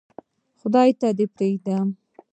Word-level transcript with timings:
خدای 0.59 0.89
ته 0.99 1.07
یې 1.17 1.25
پرېږدم. 1.35 1.87